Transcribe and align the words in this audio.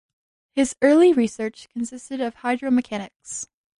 His 0.55 0.75
early 0.81 1.13
research 1.13 1.69
consisted 1.69 2.21
of 2.21 2.37
hydromechanics. 2.37 3.45